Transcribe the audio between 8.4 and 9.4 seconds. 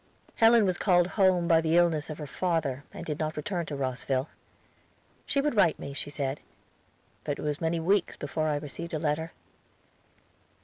I received a letter.